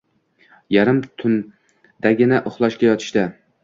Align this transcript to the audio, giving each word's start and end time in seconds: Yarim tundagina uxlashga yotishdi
Yarim 0.77 1.03
tundagina 1.23 2.45
uxlashga 2.53 2.93
yotishdi 2.95 3.33